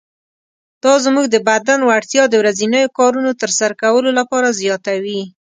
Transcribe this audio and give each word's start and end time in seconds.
دا 0.83 0.93
زموږ 1.05 1.25
د 1.31 1.35
بدن 1.49 1.79
وړتیا 1.89 2.23
د 2.29 2.33
ورځنیو 2.41 2.93
کارونو 2.97 3.31
تر 3.41 3.49
سره 3.59 3.73
کولو 3.83 4.09
لپاره 4.19 4.55
زیاتوي. 4.61 5.21